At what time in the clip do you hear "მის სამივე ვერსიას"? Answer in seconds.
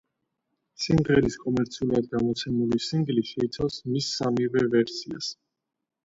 3.91-5.29